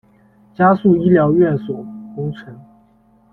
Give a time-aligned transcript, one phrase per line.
[0.55, 1.75] 加速医疗院所
[2.15, 2.59] 工程